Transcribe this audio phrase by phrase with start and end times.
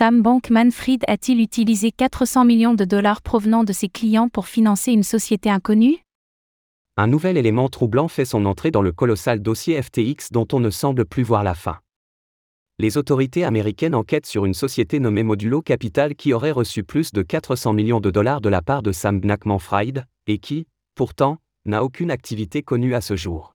[0.00, 5.02] Sam Bankman-Fried a-t-il utilisé 400 millions de dollars provenant de ses clients pour financer une
[5.02, 5.98] société inconnue?
[6.96, 10.70] Un nouvel élément troublant fait son entrée dans le colossal dossier FTX dont on ne
[10.70, 11.80] semble plus voir la fin.
[12.78, 17.20] Les autorités américaines enquêtent sur une société nommée Modulo Capital qui aurait reçu plus de
[17.20, 21.36] 400 millions de dollars de la part de Sam Bankman-Fried, et qui, pourtant,
[21.66, 23.54] n'a aucune activité connue à ce jour.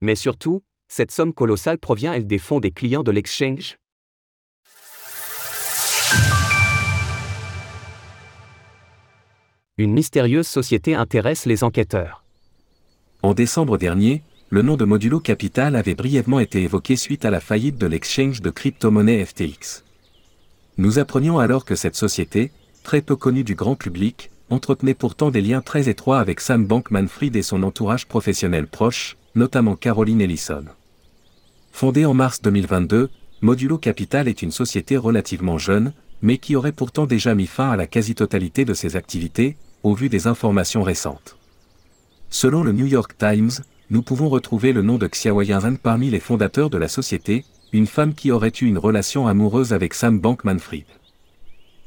[0.00, 3.76] Mais surtout, cette somme colossale provient-elle des fonds des clients de l'exchange
[9.78, 12.24] Une mystérieuse société intéresse les enquêteurs.
[13.22, 17.40] En décembre dernier, le nom de Modulo Capital avait brièvement été évoqué suite à la
[17.40, 19.84] faillite de l'exchange de crypto-monnaie FTX.
[20.78, 22.52] Nous apprenions alors que cette société,
[22.84, 27.36] très peu connue du grand public, entretenait pourtant des liens très étroits avec Sam Bankman-Fried
[27.36, 30.64] et son entourage professionnel proche, notamment Caroline Ellison.
[31.70, 33.10] Fondée en mars 2022,
[33.42, 37.76] Modulo Capital est une société relativement jeune, mais qui aurait pourtant déjà mis fin à
[37.76, 41.36] la quasi-totalité de ses activités, au vu des informations récentes.
[42.30, 43.50] Selon le New York Times,
[43.90, 48.14] nous pouvons retrouver le nom de Xiaoyan parmi les fondateurs de la société, une femme
[48.14, 50.86] qui aurait eu une relation amoureuse avec Sam Bankman-Fried.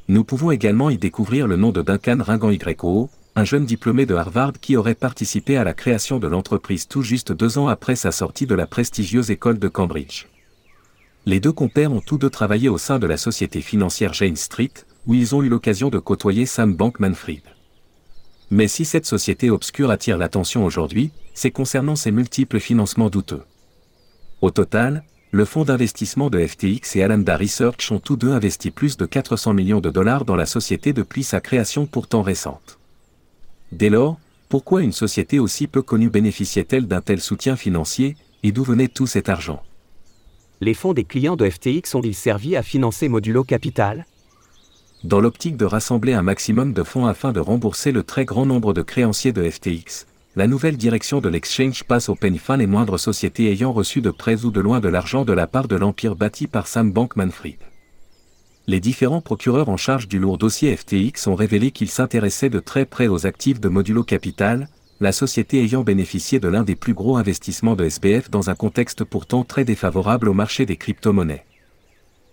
[0.07, 4.15] Nous pouvons également y découvrir le nom de Duncan Ringan YO, un jeune diplômé de
[4.15, 8.11] Harvard qui aurait participé à la création de l'entreprise tout juste deux ans après sa
[8.11, 10.25] sortie de la prestigieuse école de Cambridge.
[11.25, 14.73] Les deux compères ont tous deux travaillé au sein de la société financière Jane Street,
[15.05, 17.43] où ils ont eu l'occasion de côtoyer Sam Bankman-Fried.
[18.51, 23.43] Mais si cette société obscure attire l'attention aujourd'hui, c'est concernant ses multiples financements douteux.
[24.41, 28.97] Au total, le fonds d'investissement de FTX et Alameda Research ont tous deux investi plus
[28.97, 32.79] de 400 millions de dollars dans la société depuis sa création pourtant récente.
[33.71, 38.63] Dès lors, pourquoi une société aussi peu connue bénéficiait-elle d'un tel soutien financier, et d'où
[38.63, 39.61] venait tout cet argent?
[40.61, 44.07] Les fonds des clients de FTX ont-ils servi à financer Modulo Capital?
[45.03, 48.73] Dans l'optique de rassembler un maximum de fonds afin de rembourser le très grand nombre
[48.73, 50.05] de créanciers de FTX,
[50.35, 54.11] la nouvelle direction de l'exchange passe au peigne fin les moindres sociétés ayant reçu de
[54.11, 57.59] près ou de loin de l'argent de la part de l'empire bâti par Sam Bankman-Fried
[58.69, 62.85] les différents procureurs en charge du lourd dossier FTX ont révélé qu'ils s'intéressaient de très
[62.85, 67.17] près aux actifs de Modulo Capital, la société ayant bénéficié de l'un des plus gros
[67.17, 71.45] investissements de SBF dans un contexte pourtant très défavorable au marché des crypto-monnaies.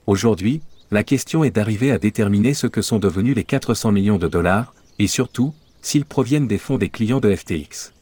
[0.07, 0.61] Aujourd'hui,
[0.91, 4.75] la question est d'arriver à déterminer ce que sont devenus les 400 millions de dollars,
[4.99, 5.53] et surtout,
[5.83, 7.93] s'ils proviennent des fonds des clients de FTX.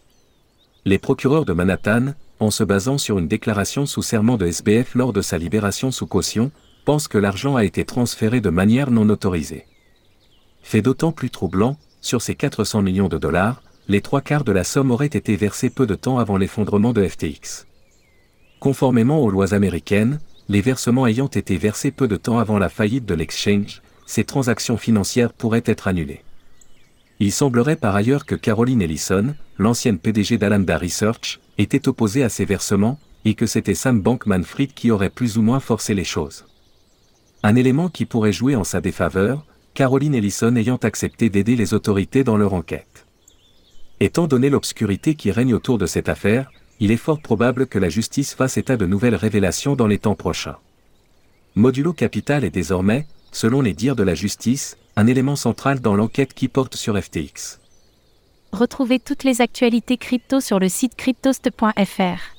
[0.85, 5.13] Les procureurs de Manhattan, en se basant sur une déclaration sous serment de SBF lors
[5.13, 6.51] de sa libération sous caution,
[6.85, 9.67] pense que l'argent a été transféré de manière non autorisée.
[10.63, 14.65] Fait d'autant plus troublant, sur ces 400 millions de dollars, les trois quarts de la
[14.65, 17.67] somme auraient été versés peu de temps avant l'effondrement de FTX.
[18.61, 23.07] Conformément aux lois américaines, les versements ayant été versés peu de temps avant la faillite
[23.07, 26.23] de l'exchange, ces transactions financières pourraient être annulées.
[27.21, 32.45] Il semblerait par ailleurs que Caroline Ellison, l'ancienne PDG d'Alameda Research, était opposée à ces
[32.45, 36.45] versements, et que c'était Sam Bankman-Fried qui aurait plus ou moins forcé les choses.
[37.43, 42.25] Un élément qui pourrait jouer en sa défaveur, Caroline Ellison ayant accepté d'aider les autorités
[42.25, 43.07] dans leur enquête.
[44.01, 47.89] Étant donné l'obscurité qui règne autour de cette affaire, il est fort probable que la
[47.89, 50.57] justice fasse état de nouvelles révélations dans les temps prochains.
[51.55, 56.35] Modulo Capital est désormais, selon les dires de la justice, un élément central dans l'enquête
[56.35, 57.61] qui porte sur FTX.
[58.53, 62.35] Retrouvez toutes les actualités crypto sur le site cryptost.fr.